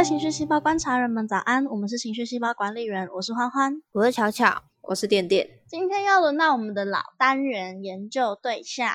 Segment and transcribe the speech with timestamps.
[0.00, 1.66] 位情绪细胞观察人们，早安！
[1.66, 5.60] 我们是情绪细胞管理员，我是欢欢，我是巧巧，我是点点。
[5.66, 8.94] 今天要轮到我们的老单元研究对象。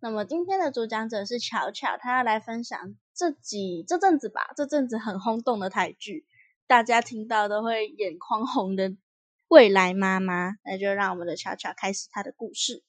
[0.00, 6.24] 那么今天的主讲者是巧巧，她要来分享这几这阵子吧，这阵子很轰动的台剧，
[6.68, 8.90] 大家听到都会眼眶红的
[9.48, 10.50] 《未来妈妈》。
[10.64, 12.84] 那就让我们的巧巧开始她的故事。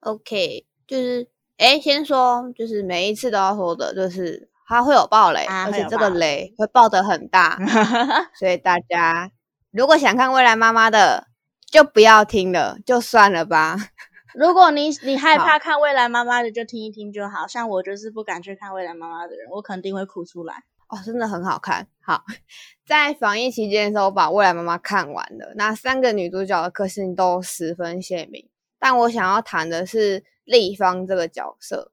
[0.00, 7.58] OK，就是哎，先说，就是每一次都要说的，就是它会有暴雷，而且这个雷会爆得很大，
[8.38, 9.30] 所以大家
[9.70, 11.26] 如果想看《未来妈妈》的，
[11.70, 13.76] 就不要听了，就算了吧。
[14.34, 17.46] 如果你你害怕看未来妈妈的，就听一听就好。
[17.46, 20.54] 像我就是不敢去看未来妈妈的人，我肯定会哭出来。
[20.88, 21.86] 哦，真的很好看。
[22.00, 22.24] 好，
[22.86, 25.52] 在防疫期间的时候，把未来妈妈看完了。
[25.56, 31.92] 那三个女主角的个性都十分鲜明，但我想要谈的是立方这个角色。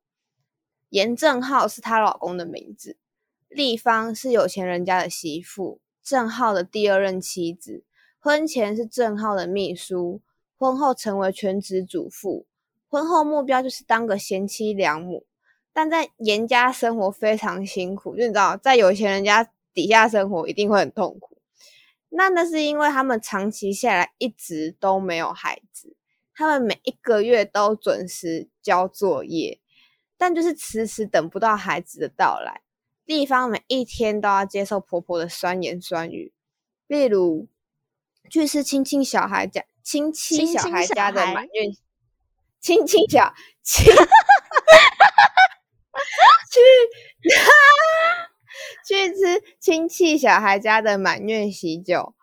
[0.89, 2.97] 严正浩是她老公的名字，
[3.47, 7.83] 丽芳是有钱人家的媳妇，郑浩的第二任妻子，
[8.19, 10.21] 婚前是郑浩的秘书。
[10.61, 12.45] 婚后成为全职主妇，
[12.89, 15.25] 婚后目标就是当个贤妻良母，
[15.71, 21.37] 但在严家生活非常辛苦，就你知道，在有钱人家底下生活一定会很痛苦。
[22.09, 25.95] 那那是因为他们长期下来一直都没有孩子，
[26.35, 29.61] 他们每一个月都准时交作业，
[30.19, 32.61] 但就是迟迟等不到孩子的到来。
[33.05, 36.31] 地方每一天都要接受婆婆的酸言酸语，
[36.85, 37.47] 例如
[38.29, 39.65] 去吃亲戚小孩家。
[39.81, 41.63] 亲戚小孩家的满月，
[42.59, 43.85] 亲戚小亲，
[46.51, 46.59] 去
[48.85, 52.13] 去吃亲戚小孩家的满月喜酒。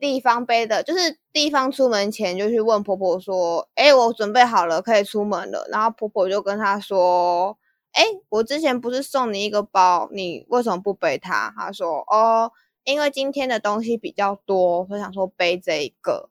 [0.00, 7.58] 地方背的，就是地方出门前就去问婆婆说：“哎，我准备好了，可以出门了。”然后婆婆就跟他说
[7.92, 12.50] ：“哎，我之前不是送你一个包，你为什么不背它？”他说：“哦，
[12.84, 16.30] 因为今天的东西比较多，我想说背这一个。”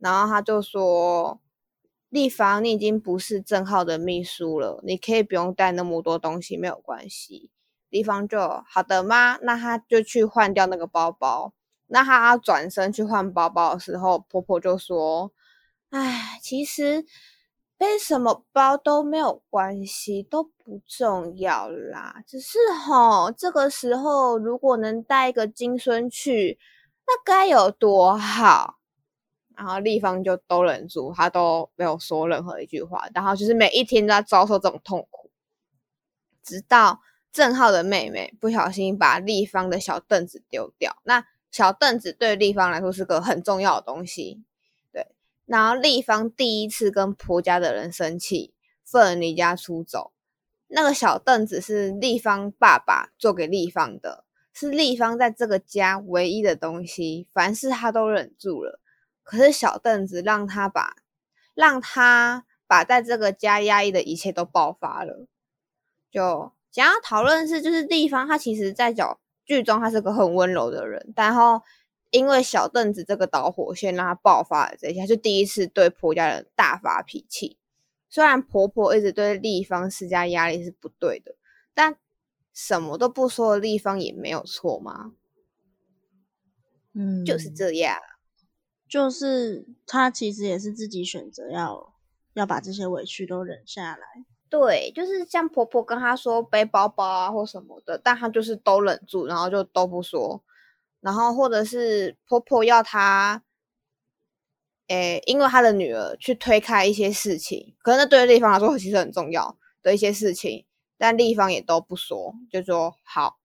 [0.00, 1.38] 然后他就说
[2.08, 7.50] ：“立方，你已经不是郑浩的秘书了，你可以不用带那么多东西，没有关系。”
[7.90, 9.36] 立方就好的吗？
[9.42, 11.52] 那他就去换掉那个包包。
[11.92, 15.32] 那他转身去换包包的时候，婆婆就说
[15.90, 17.04] ：“哎，其实
[17.76, 22.22] 背什么包都没有关系，都不重要啦。
[22.26, 26.58] 只是吼，这个时候如果能带一个金孙去，
[27.06, 28.76] 那该有多好。”
[29.56, 33.06] 然后立方就都忍住，他都没有说任何一句话。
[33.14, 35.30] 然后就是每一天都在遭受这种痛苦，
[36.42, 37.00] 直到
[37.30, 40.96] 郑浩的妹妹不小心把立方的小凳子丢掉。
[41.02, 44.42] 那小凳子对立方来说是个很重要的东西，
[44.92, 45.06] 对。
[45.46, 50.12] 然后立方第一次跟婆家的人生气，愤离家出走。
[50.68, 58.80] 那个小凳子是立方爸爸做给立方的，是立方在这个家唯一的东西，凡事他都忍住了。
[59.24, 60.94] 可是小凳子让他把，
[61.54, 65.26] 让他把在这个家压抑的一切都爆发了。
[66.10, 69.18] 就想要讨论是，就是地方他其实在角
[69.50, 71.60] 剧中他是个很温柔的人，然后
[72.10, 77.58] 因为小凳子这个导火线让他爆发了这一下，就第一次对婆家人大发脾气。
[78.08, 81.34] 虽然婆婆一直对立方施加压力是不对的，
[81.74, 81.96] 但
[82.54, 85.14] 什么都不说的立方也没有错吗？
[86.92, 87.98] 嗯，就是这样。
[88.88, 91.92] 就是他其实也是自己选择要
[92.34, 94.24] 要把这些委屈都忍下来。
[94.50, 100.42] 对，就是像婆婆跟她说背包包啊或什么的，但她就是都忍住，然后就都不说。
[101.00, 103.42] 然后或者是婆婆要她，
[104.88, 110.66] 诶，因为她的女儿去推开一些事情，可能对立方来说其实很重要的一些事情，
[110.98, 113.38] 但立方也都不说，就说好。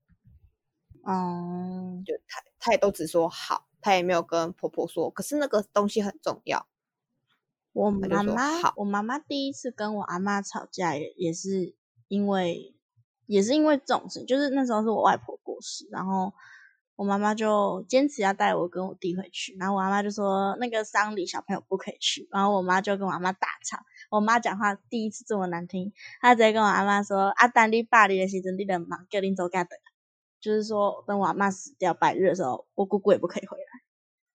[1.08, 3.68] 嗯，就她她也都只说好。
[3.80, 6.66] 她也没有跟婆婆说，可是那个东西很重要。
[7.76, 11.76] 我妈妈，我妈妈第一次跟我阿妈吵架，也也是
[12.08, 12.74] 因为，
[13.26, 16.34] 也是因为这种事，就是那时候是我外婆过世，然后
[16.96, 23.78] 我妈妈就坚持要带我跟我弟回去，然后我阿妈就说那个丧礼小朋友不可以去，然后我妈就跟我阿妈大吵。
[24.10, 25.92] 我妈讲话第一次这么难听，
[26.22, 29.78] 她直接跟我阿妈说：“阿丹你爸你的时阵，你的忙叫你走家等。”
[30.40, 33.66] 就是说，等我阿妈死掉百日的时候，我姑姑也不可以回来，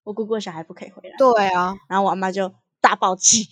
[0.02, 1.16] 我姑姑的小孩不可以回来。
[1.16, 3.46] 对啊，然后我阿妈就大爆气，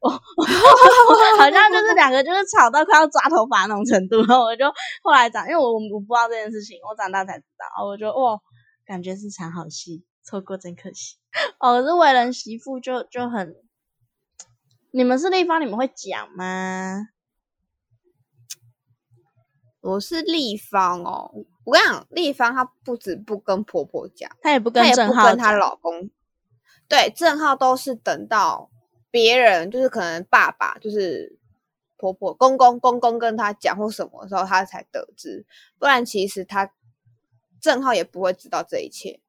[0.00, 4.18] 好像就是两个就是吵到快要抓头发那种程度。
[4.18, 4.66] 然后我就
[5.02, 7.84] 后来长，因为我我不知道这件事情，我长大才知道。
[7.84, 8.38] 我就哇，
[8.84, 11.16] 感觉是场好戏，错过真可惜。
[11.58, 13.56] 哦，是为人媳妇就就很，
[14.92, 17.08] 你们是立方，你们会讲吗？
[19.80, 21.30] 我是立方哦，
[21.64, 26.10] 我跟你讲，立方她不止不跟婆婆讲，她也不跟她老公。
[26.88, 28.70] 对，郑浩都是等到
[29.10, 31.38] 别人，就是可能爸爸，就是
[31.96, 35.44] 婆婆、公公、公公跟他讲或什么时候，他才得知。
[35.78, 36.72] 不然其实他
[37.60, 39.20] 郑浩也不会知道这一切。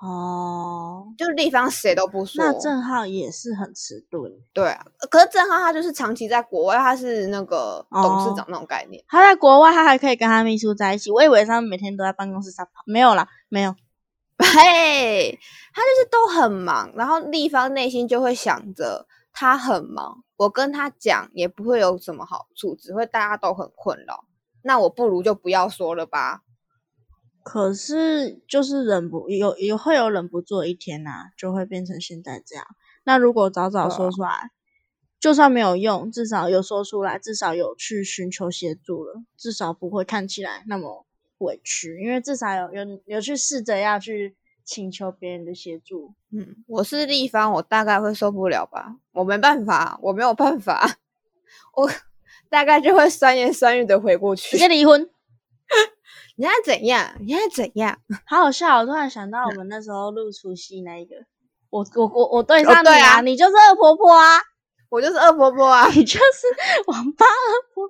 [0.00, 2.44] 哦，就是地方谁都不说。
[2.44, 4.30] 那郑浩也是很迟钝。
[4.52, 9.02] 对啊，可是郑浩他就是长期在国外，他是那个董事长那种概念。
[9.08, 11.10] 他在国外，他还可以跟他秘书在一起。
[11.10, 13.74] 我以为他们每天都在办公室撒泡，没有啦，没有。
[14.42, 15.38] 嘿，
[15.72, 24.26] 他就是都很忙，然后立方内心就会想着他很忙，我跟他讲也不会有什么好处，只会大家都很困扰。
[24.62, 26.42] 那我不如就不要说了吧。
[27.42, 32.66] 可是就是忍不有也会有忍不住一天呐，就会变成现在这样。
[33.04, 34.50] 那如果早早说出来，
[35.20, 41.06] 就算没有用，至少有说出来，至少有去寻求协助了，至少不会看起来那么
[41.38, 46.14] 委屈，因为至少有有有去试着要去请求别人的协助。
[46.32, 50.96] 嗯，我是立方，我大概会受不了吧，我没办法，我没有办法，
[51.74, 51.90] 我
[52.48, 55.08] 大概就会酸言酸语的回过去，直接离婚。
[56.38, 57.14] 你在怎样？
[57.20, 57.98] 你在怎样？
[58.26, 58.80] 好好笑！
[58.80, 61.16] 我突然想到我们那时候录除夕那一个，
[61.70, 64.38] 我我我我对上你啊，你就是恶婆婆啊，
[64.90, 66.46] 我就是恶婆婆啊，你就是
[66.88, 67.88] 王八二婆。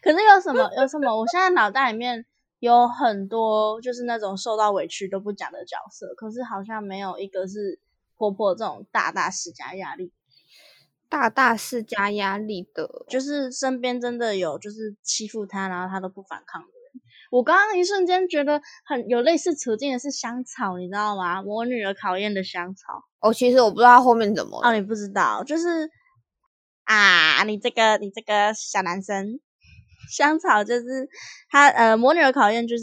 [0.00, 1.18] 可是有什么有什么？
[1.18, 2.24] 我现在脑袋里面
[2.58, 7.78] 有很多就是那种受到委屈都不讲的角色，可是好像没有一个是
[8.16, 10.12] 婆婆这种大大施加压力、
[11.08, 17.02] 大大施加压力的，就是身边真的有就是欺负她，然后她都不反抗的人。
[17.30, 21.42] 我刚刚一瞬间觉得很有类似处境的是香草，你知道吗？
[21.42, 23.02] 我女儿考验的香草。
[23.20, 24.60] 哦，其实我不知道后面怎么。
[24.64, 25.90] 哦，你不知道，就是
[26.84, 29.40] 啊，你这个你这个小男生，
[30.08, 31.08] 香草就是
[31.50, 32.82] 他呃，魔女的考验就是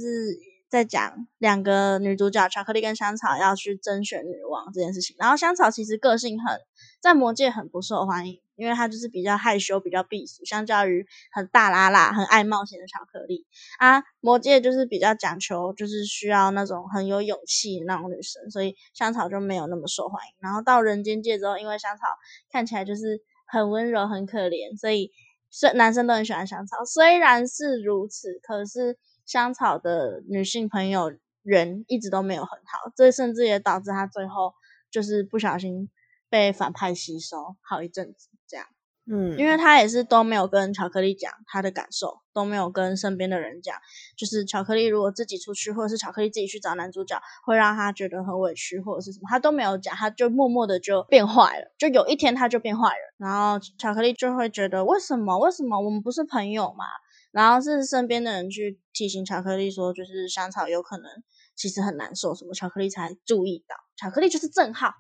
[0.70, 5.16] 在讲两个女主角巧克力跟香草要去甄选女王这件事情。
[5.20, 6.60] 然后香草其实个性很
[7.02, 8.42] 在魔界很不受欢迎。
[8.56, 13.48] 因为她就是比较害羞、比较避俗，相较于很大拉拉、很爱冒险的巧克力
[13.80, 20.36] 啊，魔界就是比较讲求，就是需要那种很有勇气那种女生，所以香草就没有那么受欢迎。
[20.40, 22.04] 然后到人间界之后，因为香草
[22.52, 25.12] 看起来就是很温柔、很可怜，所以
[25.54, 26.84] 虽男生都很喜欢香草。
[26.84, 31.14] 虽然是如此，可是香草的女性朋友
[31.44, 34.54] 人一直都没有很好，这甚至也导致他最后
[34.90, 35.90] 就是不小心。
[36.30, 38.66] 被反派吸收好一阵子，这样，
[39.06, 43.76] 嗯，因为他也是都没有跟巧克力讲他的感受，都没有跟身边的人讲，
[44.16, 55.38] 就是巧克力如果自己出去，或者是巧克力自己去找男主角，会让他觉得很委屈，或者是什么，他都没有讲，他就默默的就变坏了，就有一天他就变坏了，然后巧克力就会觉得为什么？
[55.38, 56.86] 为什么我们不是朋友嘛？
[57.32, 61.12] 然后是身边的人去提醒巧克力说，就是香草有可能
[61.56, 64.94] 其实很难受，什么巧克力才注意到，巧克力就是正号。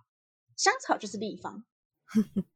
[0.57, 1.63] 香草就是立方，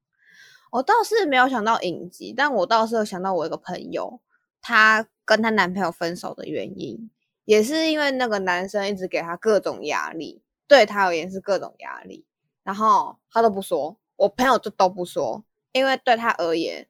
[0.72, 4.19] 我倒是没有想到影集，但我倒是有想到我一个朋友，
[4.62, 7.10] 她跟她男朋友分手的原因，
[7.46, 12.25] 也是因为那个男生一直给她各种压力，对她而言是各种压力，
[12.64, 16.88] 然后她都不说，我朋友就都不说，因为对她而言，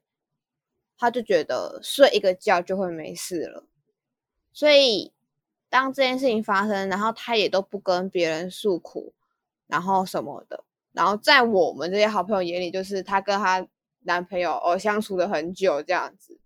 [0.96, 3.64] 她就觉得睡一个觉就会没事了，
[4.52, 5.12] 所以
[5.68, 9.12] 当这件事情发生，然后她也都不跟别人诉苦，
[9.66, 10.64] 然后什么的。
[10.92, 13.64] 然后在我们这些好朋友眼里，就是她跟她
[14.00, 16.38] 男朋友哦相处了很久这样子，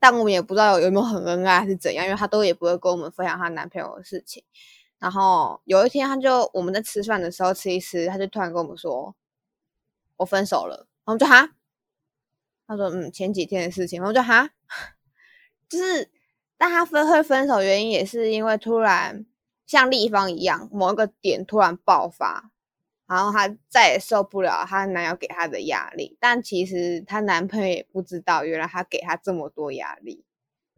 [0.00, 4.42] 但我们也不知道有没有很恩爱还是怎样，因为她都也不会跟我们分享她男朋友的事情。
[4.98, 9.14] 然后有一天，她就我们在吃饭的时候吃一吃，她就突然跟我们说
[10.18, 11.50] ：“我分手了。”我们就哈，
[12.68, 14.50] 她说：“嗯，前几天的事情。”我们就哈，
[15.68, 16.08] 就是
[16.56, 19.26] 但她分会分手原因也是因为突然
[19.66, 22.51] 像立方一样某一个点突然爆发。
[23.06, 30.24] 然后她再也受不了她男友给她的压力，但其实她男朋友也不知道，原来她给她这么多压力。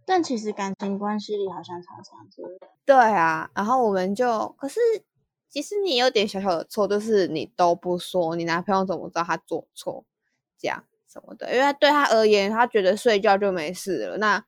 [0.06, 2.50] 但其实感情关系里好像常常这样。
[2.84, 4.78] 对啊，然后我们就，可是
[5.48, 10.04] 其实你有点小小的错，就是你都不说，你男朋友怎么知道他做错
[10.58, 11.54] 这样什么的？
[11.54, 14.44] 因为对他而言，他觉得睡觉就没事了，那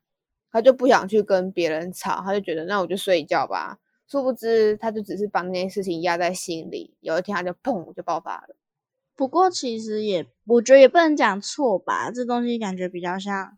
[0.53, 3.79] 他就不想去跟别人吵，他就觉得那我就睡觉吧。
[4.09, 6.97] 殊不知，他就只是把那件事情压在心里。
[7.01, 8.57] 有一天，他就砰就爆发了。
[9.17, 12.11] 不过，其实也，我觉得也不能讲错吧。
[12.11, 13.57] 这东西感觉比较像，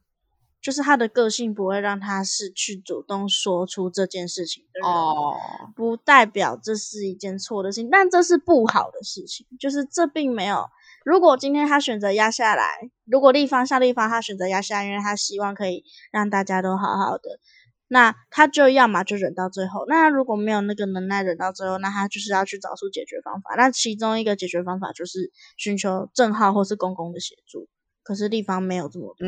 [0.62, 4.88] 就是他的个性不会让他是去主动说出这件事情的人。
[4.88, 5.34] 哦，
[5.74, 9.46] 不代表这是一件错的事情，但这是不好的事情。
[9.58, 10.64] 就是这并没有，
[11.04, 17.40] 如果今天他选择压下来，如果立方向立方他选择压下来，因为他希望可以让大家都好好的。
[17.88, 23.54] 那他就要么就忍到最后，那如果没有那个能耐忍到最后，那他就是要去找出解决方法。
[23.56, 27.68] 那其中一个解决方法就是寻求正号或是公公的协助。
[28.02, 29.26] 可是地方没有这么多，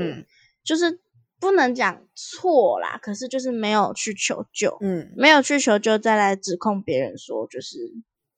[0.63, 1.01] 就是
[1.39, 2.99] 不能讲错啦。
[3.03, 7.79] 可是就是没有去求救，嗯，没有去求救，再来指控别人说就是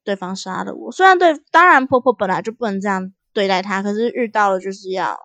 [0.05, 0.91] 对方杀了我。
[0.91, 5.17] 虽然对，当然婆婆本来就不能这样对待他，可是遇到了就是要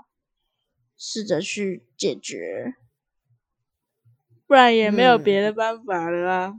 [0.97, 2.73] 试着去解决。
[4.47, 6.55] 不然也没有别的办法了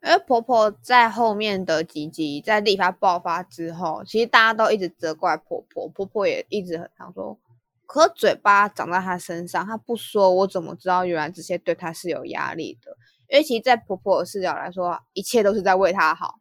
[0.00, 7.38] 为婆婆在后面的几集在立法爆发之后，其实大家都一直责怪婆婆，婆婆也一直很常说，
[7.86, 12.96] 可嘴巴长在她身上，她不说，我怎么知道原来这些对她是有压力的？
[13.28, 16.40] 因为其实，在婆婆的视角来说，一切都是在为她好，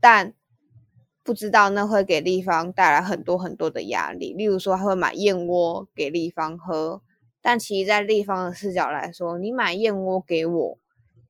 [0.00, 0.32] 但
[1.24, 7.02] 不知道那会给立方带来很多很多的压力，例如说，她会买燕窝给立方喝。
[7.40, 10.78] 但其实，在立方的视角来说，你买燕窝给我，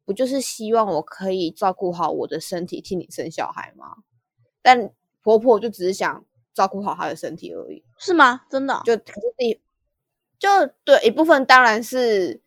[0.06, 3.98] 不就是希望我可以照顾好我的身体，替你生小孩吗？
[4.62, 4.90] 但
[5.22, 6.24] 婆婆就只是想
[6.54, 8.42] 照顾好她的身体而已，是吗？
[8.50, 8.80] 真的？
[8.86, 9.60] 就可是第，
[10.38, 10.48] 就
[10.82, 12.40] 对一部分当然是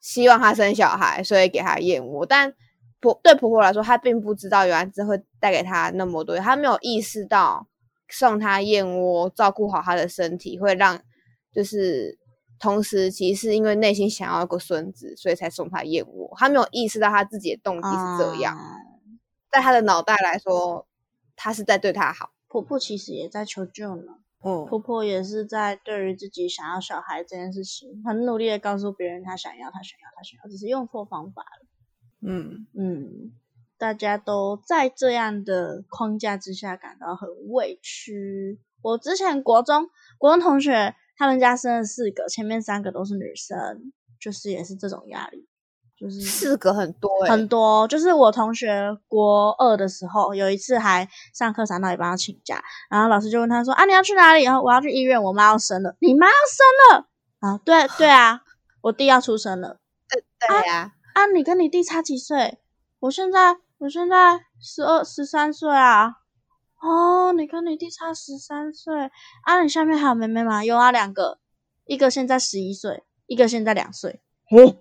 [0.00, 2.24] 希望她生小孩，所以给她燕窝。
[2.24, 2.54] 但
[2.98, 7.68] 婆对婆婆来说，她并不知道原来这会带给她那么多，她没有意识到
[8.08, 10.98] 送她燕窝，照顾好她的身体会让
[11.52, 12.21] 就是。
[12.62, 16.32] 同时，其实是因为内心想要一个孙子，所以才送他燕窝。
[16.38, 18.56] 他没有意识到他自己的动机是这样，
[19.50, 20.86] 在他的脑袋来说，
[21.34, 22.30] 他是在对他好。
[22.46, 24.12] 婆婆其实也在求救呢。
[24.42, 31.66] 哦，婆婆也是在对于自己想要小孩这件事情，很努力的告诉别人她想要，她想要，她想要，只是用错方法了。
[32.20, 33.32] 嗯嗯，
[33.76, 38.60] 大家都在这样的框架之下感到很委屈。
[38.82, 40.94] 我之前国中国中同学。
[41.22, 45.46] 他们家生了四个，前面三个都是女生，就是也是这种压力，
[45.96, 47.86] 就是四个很多很多。
[47.86, 52.60] 就是我同学国二的时候，有一次还上课上到一半要请假，
[52.90, 55.94] 然后老师就问他说：“啊，你要去哪里？”然后我要去医院，我妈要生了。
[56.00, 57.06] 你妈要生了
[57.38, 57.60] 啊？
[57.64, 58.40] 对对啊，
[58.80, 59.78] 我弟要出生了。
[60.10, 60.94] 对对呀。
[61.14, 62.58] 啊，你跟你弟差几岁？
[62.98, 66.16] 我现在我现在十二十三岁啊。
[66.82, 68.92] 哦，你跟你弟差十三岁
[69.44, 69.62] 啊？
[69.62, 70.64] 你下面还有妹妹吗？
[70.64, 71.38] 有啊，两个，
[71.84, 74.20] 一个现在十一岁，一个现在两岁。
[74.50, 74.76] 哦，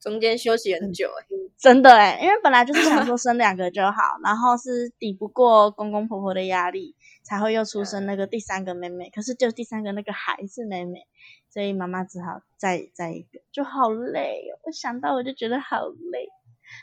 [0.00, 1.26] 中间休息很久哎，
[1.58, 6.94] 真的哎，因为本来就是想说生两个就好，然后是抵不过公公婆婆的压力，
[7.24, 9.10] 才会又出生那个第三个妹妹。
[9.10, 11.08] 可是就第三个那个还是妹妹，
[11.50, 14.60] 所以妈妈只好再再一个，就好累哦。
[14.62, 16.28] 我想到我就觉得好累，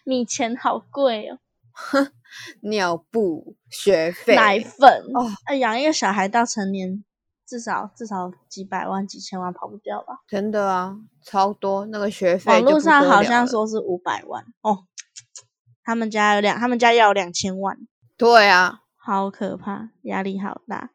[0.03, 1.39] 米钱好贵哦。
[2.61, 7.03] 尿布、学费、奶粉哦，哎，养一个小孩到成年，
[7.45, 10.19] 至少至少几百万、几千万跑不掉吧？
[10.27, 12.51] 真的啊，超多那个学费。
[12.51, 14.85] 网络上好像说是五百万哦，
[15.83, 17.77] 他们家有两，他们家要两千万。
[18.17, 20.91] 对啊，好可怕，压力好大。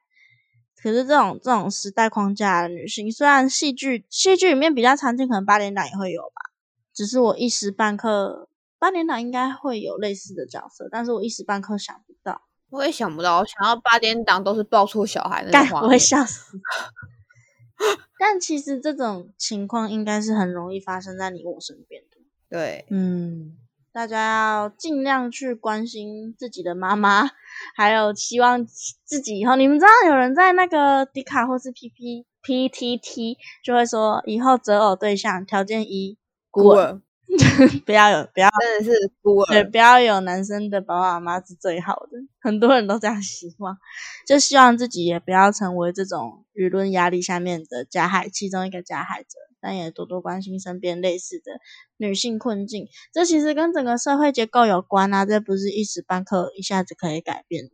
[0.83, 6.51] 可是这种这种时代框架的女性，虽然戏剧戏剧里面比较常见，可能八点档也会有吧，
[6.95, 8.49] 只是我一时半刻。
[8.81, 12.43] 八点档应该会有类似的角色，但是我一时半刻想不到。
[12.71, 16.57] 我也想不到，我想要八点档都是抱错小孩的话，我会笑死。
[18.19, 22.19] 但其实这种情况应该是很容易发生在你我身边的。
[22.49, 23.57] 对，嗯，
[23.93, 27.31] 大家要尽量去关心自己的妈妈，
[27.75, 29.57] 还有希望自己以后。
[29.57, 36.17] 你们知道有人在那个迪卡或是 P P P T T 就会说，以后择偶对象条件一
[36.51, 37.01] 孤儿。
[37.87, 42.19] 不要有，不要真的是孤儿，对，不要有男生的爸爸妈妈是最好的。
[42.41, 43.79] 很多人都这样希望，
[44.27, 51.61] 就希望自己也不要成为这种舆论压力下面的加害其中一个加害者，但也多多关心身边类似的
[51.99, 52.89] 女性困境。
[53.13, 57.71] 这其实跟整个社会结构有关啊，这不是一时半刻一下子可以改变的，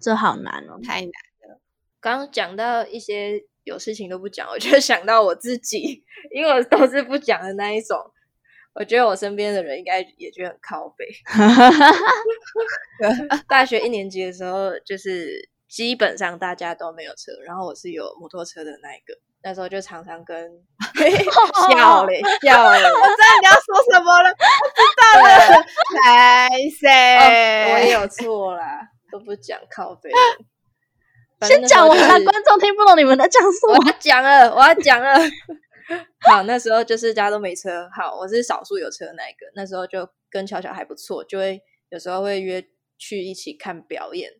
[0.00, 1.60] 这好难哦，太难了。
[2.00, 7.96] 刚刚讲到一些有事情都不讲，我就想到我自己，因为我都是不讲的那一种。
[8.74, 11.06] 我觉得我身边的人应该也觉得很靠背。
[13.48, 19.14] 大学一年级的时候，就是基本上大家都没有车，然后我是有摩托车的那一个。
[19.44, 20.48] 那时候就常常跟
[21.72, 24.34] 笑 嘞笑嘞，我知道你要说什么了，我
[24.68, 25.28] 知道了。
[26.04, 26.48] 来
[26.80, 26.86] 谁？
[27.74, 30.10] 我也有错啦，都不讲靠背。
[31.42, 33.74] 先讲，我怕观众听不懂你们在讲什么。
[33.74, 35.18] 我要讲了，我要讲了。
[36.20, 37.88] 好，那时候就是家都没车。
[37.94, 39.46] 好，我是少数有车那一个。
[39.54, 42.64] 那时候就跟巧巧还不错，就会有时候会约
[42.98, 44.30] 去一起看表演，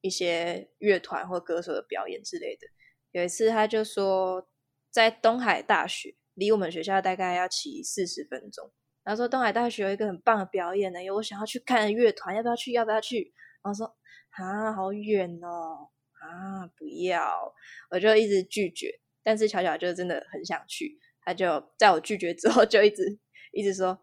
[0.00, 2.66] 一些乐团或歌手的表演之类的。
[3.10, 4.48] 有一次他就说，
[4.90, 8.72] 在东海大学离我们学校大概要骑四十分钟。
[9.04, 12.72] 然后说东海大学有一个很棒的表演呢，有我想要去看乐团，要不要去？
[12.72, 13.34] 要不要去？
[13.62, 13.96] 然后说
[14.30, 17.52] 啊，好远哦，啊，不要，
[17.90, 19.00] 我就一直拒绝。
[19.24, 23.18] 但是巧巧就真的很想去，他就在我拒绝之后，就一直
[23.52, 23.98] 一直说：“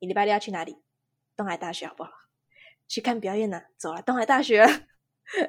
[0.00, 0.76] 你礼拜六要去哪里？
[1.36, 2.10] 东海大学好不好？
[2.86, 3.62] 去看表演呢？
[3.78, 4.64] 走了，东海大学。”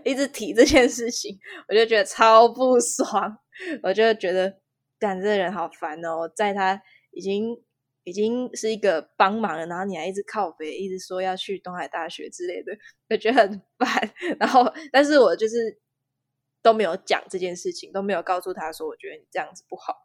[0.05, 3.38] 一直提这件事情，我就觉得超不爽。
[3.83, 4.62] 我就觉得，
[4.97, 6.81] 干这人好烦哦，在他
[7.12, 7.62] 已经
[8.05, 12.71] 已经是一个帮忙了，然后你还一直靠北，一直说要去东海大学之类的，
[13.09, 14.13] 我觉得很烦。
[14.39, 15.77] 然后，但是我就是
[16.62, 20.04] 都没有讲这件事情，都没有告诉他说，我觉得你这样子不好。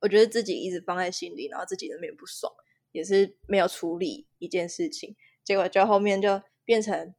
[0.00, 2.52] 我觉得自己一直放在心里，然后自己那边不爽，
[2.92, 7.14] 也是没有处理一件事情，结果就后面就变成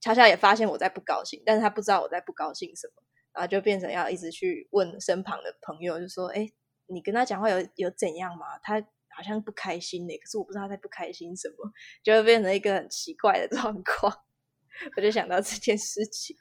[0.00, 3.02] 巧巧也发现我在不高兴，但是他不知道我在不高兴什么，
[3.32, 6.48] 然后就变成要一直去问身旁的朋友，就说：“哎，
[6.86, 8.58] 你跟他讲话有有怎样吗？
[8.62, 11.70] 他好像不开心呢，可是我不知道他在不开心什么，
[12.02, 14.12] 就会变成一个很奇怪的状况。”
[14.96, 16.36] 我就想到这件事情，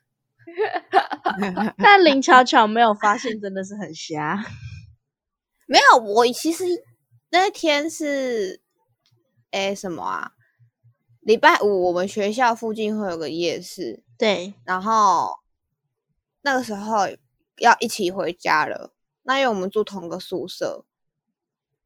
[1.78, 4.44] 但林巧巧没有发现，真的是很瞎。
[5.66, 6.66] 没有，我其实
[7.30, 8.62] 那天是，
[9.52, 10.32] 哎，什么啊？
[11.22, 15.40] 礼拜五我们学校附近会有个夜市，对，然后
[16.42, 17.08] 那个时候
[17.58, 18.92] 要一起回家了。
[19.24, 20.84] 那因为我们住同个宿舍，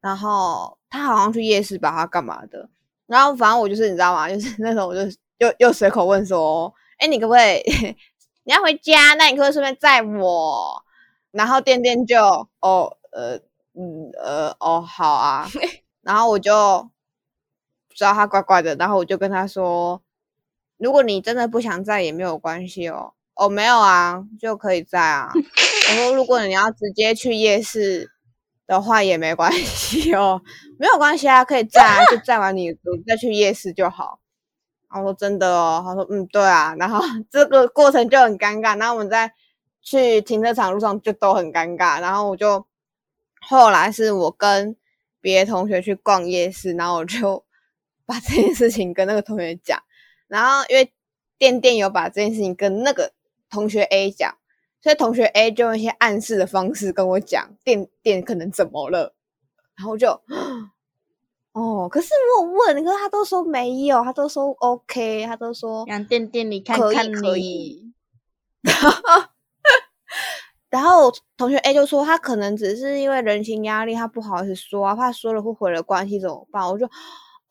[0.00, 2.68] 然后他好像去夜市吧，他干嘛的？
[3.06, 4.28] 然后反正我就是你知道吗？
[4.30, 5.00] 就是那时候我就
[5.38, 7.62] 又又随口问说：“哎，你可不可以
[8.42, 9.14] 你要回家？
[9.14, 10.82] 那你可不可以顺便载我？”
[11.30, 12.18] 然后店店就
[12.60, 13.40] 哦呃。
[13.80, 15.48] 嗯呃哦好啊，
[16.02, 16.90] 然后我就
[17.94, 20.02] 知道他怪怪的，然后我就跟他说，
[20.78, 25.30] 如果你真的不想在也没有关系哦，哦没有啊就可以在啊。
[25.90, 28.10] 我说如果你要直接去夜市
[28.66, 30.42] 的话也没关系哦，
[30.76, 32.72] 没有关系啊，可以在啊，就在完你
[33.06, 34.18] 再去夜市就好。
[34.90, 36.98] 然后我说真的哦，他说嗯对啊，然后
[37.30, 39.32] 这个过程就很尴尬，然后我们在
[39.82, 42.66] 去停车场路上就都很尴尬，然后我就。
[43.48, 44.76] 后来是我跟
[45.22, 47.42] 别的同学去逛夜市，然后我就
[48.04, 49.82] 把这件事情跟那个同学讲，
[50.28, 50.92] 然后因为
[51.38, 53.12] 店店有把这件事情跟那个
[53.48, 54.36] 同学 A 讲，
[54.82, 59.14] 所以同学 A 就用一些暗示的方式跟我讲店店可能怎么了，
[59.76, 60.20] 然后就
[61.52, 67.94] 哦，可是我问，可是他都说没有，他都说 OK，他都说让店店你看看可以。
[70.70, 76.62] 然后同学 A 就说他可能只是因为人情压力，他不好意思说啊，怕说了会毁了关系怎么办？
[76.68, 76.88] 我就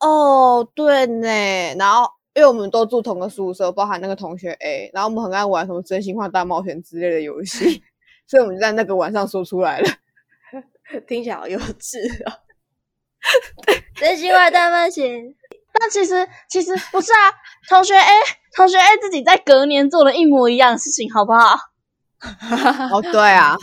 [0.00, 1.28] 哦对呢。
[1.76, 7.82] 然后因为我们都住同个宿舍，包含那个同学 A，然后我们很爱玩什么真心话大冒险之类的游戏，
[8.28, 9.88] 所以我们就在那个晚上说出来了。
[11.06, 12.32] 听起来好幼稚哦！
[13.98, 15.34] 真心话大冒险。
[15.80, 17.18] 那其实其实不是啊，
[17.68, 18.10] 同学 A
[18.56, 21.58] 同学 A 自己在隔年做了一模一样的事情，好不好？
[22.90, 23.56] 哦，对啊，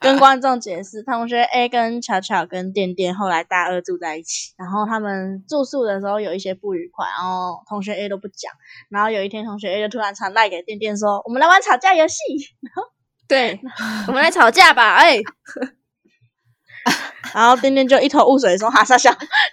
[0.00, 8.52] 跟观众解释，同学 A 跟巧巧跟店店后来大二住在一起，然后他们住宿的时候有一些不愉快，然后同学 A 都不讲，
[8.90, 12.16] 然后有一天同学 A 就突然传赖给店店说：“我们来玩吵架游戏。
[12.60, 12.82] ”然后
[13.26, 13.58] 对，
[14.08, 15.18] 我们来吵架吧，哎，
[17.32, 19.10] 然后店店就一头雾水说：“哈傻笑。”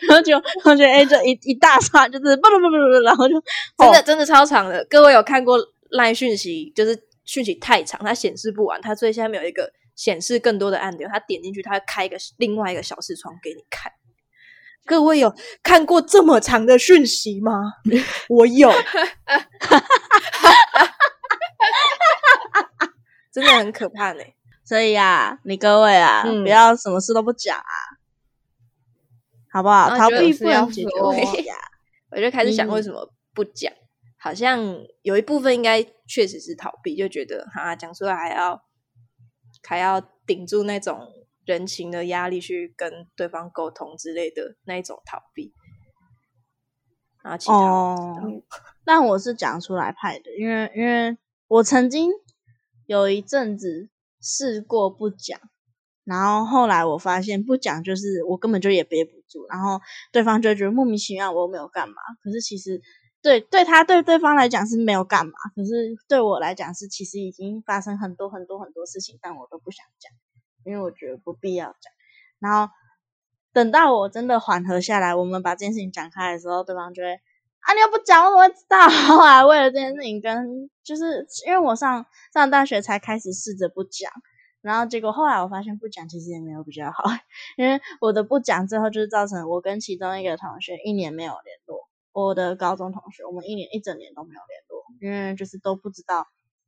[0.09, 3.41] 然后就同学 A 就一一大串就是不不不不不，然后就
[3.77, 5.57] 真的真的超长的，各位有看过
[5.91, 7.01] 赖讯息就是。
[7.25, 13.91] 讯息太长，它显示不完，它最下面有一个显示更多的按钮，它点进去，它会开一个另外一个小视窗给你看。
[14.85, 15.33] 各位有
[15.63, 17.75] 看过这么长的讯息吗？
[18.27, 18.69] 我有，
[23.31, 24.21] 真的很可怕呢。
[24.65, 27.63] 所以啊，你各位啊，不要什么事都不讲啊，
[29.51, 29.95] 好不好？
[29.97, 31.57] 逃避不能解决问题啊。
[32.11, 33.71] 我就开始想，为什么不讲？
[34.23, 34.57] 好像
[35.01, 38.63] 有一部分应该确实是逃避，就觉得哈讲出来还要
[39.67, 41.11] 还要顶住那种
[41.43, 45.53] 人情的压力去跟对方沟通之类的那一种逃避。
[47.21, 48.41] 然后其他哦，
[48.85, 51.17] 但我是讲出来派的，因为因为
[51.49, 52.09] 我曾经
[52.85, 53.89] 有一阵子
[54.21, 55.37] 试过不讲，
[56.05, 59.81] 然后后来我发现不讲就是我根本就也憋不住，然后
[60.13, 62.81] 对方就觉得莫名其妙，我又没有干嘛，可是其实。
[63.23, 70.11] 对，对他对对方来讲是没有干嘛，可是对我来讲是其实已经发生很多很多很多事情，但我都不想讲，
[70.65, 71.93] 因为我觉得不必要讲。
[72.39, 72.71] 然后
[73.53, 78.89] 等到我真的缓和下来，我们把这件事情讲开的时候，对方就会啊，你又不讲，我怎么会知道？
[79.07, 84.11] 后 来为了这件事情，跟就是因为我上上大学才开始试着不讲，
[84.59, 87.03] 然后结果后来我发现不讲其实也没有比较好，
[87.55, 91.87] 因为我的不讲最后就是造成我跟其中一个同学一年没有联络。
[92.13, 96.27] 我的高中同学，我们一年一整年都没有联络，因为就是都不知道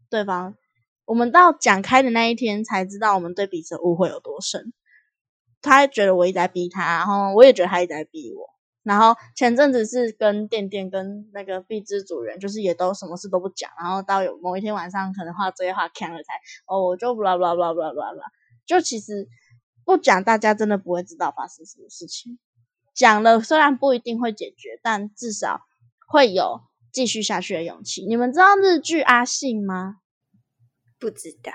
[0.10, 0.56] 对方。
[1.06, 4.74] 我们到讲开的那一天才知道我们对彼此误会有多深。
[5.62, 8.50] 他觉得我一直在逼他，然后我也觉得他一直在逼我。
[8.84, 13.72] 然后前阵子是跟店店跟那个壁纸主人，就是也都什么事都不讲。
[13.80, 16.34] 然后到有某一天晚上，可能画作业画看了才
[16.68, 18.32] 哦，我就 blah blah blah blah blah blah。
[18.66, 19.28] 就其实
[19.84, 22.38] 不讲，大家真的不会知道发生什么事情。
[22.96, 25.62] 讲了虽然不一定会解决，但至少
[26.08, 28.06] 会有继续下去的勇气。
[28.08, 29.98] 你们知道日剧《阿信》吗？
[30.98, 31.52] 不知道，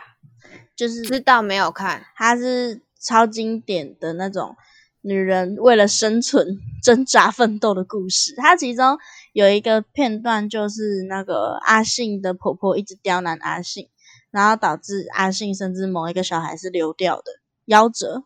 [0.76, 4.54] 就是知道没有看，它是超经典的那种。
[5.02, 8.98] 女人为了生存挣扎奋斗的故事，它其中
[9.32, 13.88] 有一个片段，就是那个阿信的婆婆一直刁难阿信，
[14.30, 17.32] 然后导致阿信甚至某一个小孩是流掉的，
[17.64, 18.24] 夭折。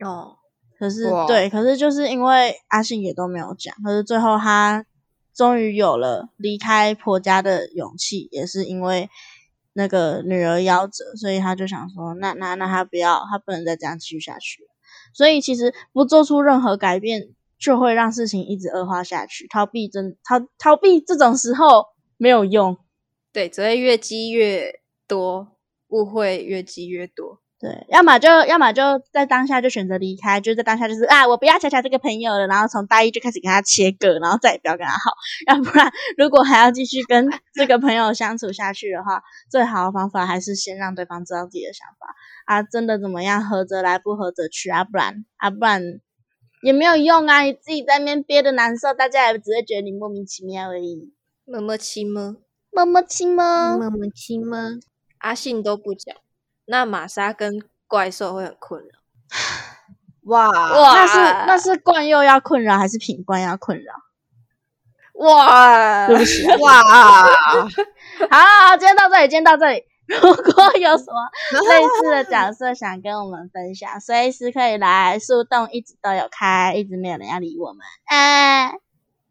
[0.00, 0.37] 哦，
[0.78, 4.86] 可是对，可是就是因为阿信也都没有讲，可是最后他
[5.34, 9.08] 终于有了离开婆家的勇气，也是因为
[9.72, 14.62] 那个女儿夭折，所以他就想说，那那那他不要，他不能再这样继续下去。
[15.12, 19.48] 所以其实不做出任何改变，就会让事情一直恶化下去。
[19.48, 21.86] 逃避真逃逃避这种时候
[22.16, 22.76] 没有用，
[23.32, 25.56] 对，只会越积越多，
[25.88, 27.40] 误会越积越多。
[27.60, 35.10] 对，要么就要么就在当下就选择离开，就在当下就是啊，我不要巧巧这个朋友了，然后从大一就开始跟他切割，然后再也不要跟他好。
[35.48, 42.14] 要不然，如果还要继续跟这个朋友相处下去的话，最好的方法还是先让对方知道自己的想法。
[42.44, 43.44] 啊，真的怎么样？
[43.44, 45.82] 合则来，不合则去啊，不然啊，不然
[46.62, 47.40] 也没有用啊！
[47.40, 51.12] 你自己在那边憋的难受，大家也只会觉得你莫名其妙而已。
[51.44, 52.36] 么么亲吗？
[52.70, 53.76] 么么亲吗？
[53.76, 54.78] 么么亲吗？
[55.18, 56.14] 阿信都不讲。
[56.68, 58.98] 那玛莎跟怪兽会很困扰，
[60.30, 63.94] 哇哇，那是那是冠佑要困扰，还是品冠要困扰？
[65.14, 66.82] 哇，对不起， 哇，
[68.30, 69.82] 好，今天到这里，今天到这里。
[70.06, 71.30] 如果有什么
[71.68, 77.80] 类似的角色想跟我们分享，随时可以来树洞，一直都有开，一直没有人要理我们。
[78.04, 78.72] 哎，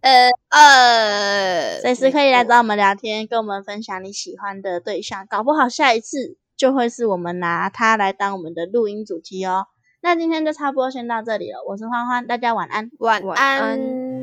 [0.02, 6.38] 呃呃，随时可以来找我们聊天，跟我们分享你喜欢的对象，搞不好下一次。
[6.57, 9.67] 就会是我们拿它来当我们的录音主题哦。
[10.01, 11.59] 那今天就差不多先到这里了。
[11.67, 14.16] 我是欢欢，大家晚安，晚安。